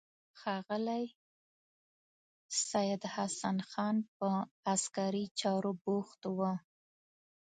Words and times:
ښاغلی 0.39 1.05
سید 2.69 3.01
حسن 3.13 3.57
خان 3.69 3.95
په 4.17 4.27
عسکري 4.73 5.25
چارو 5.39 5.71
بوخت 5.83 6.21
و. 6.37 6.39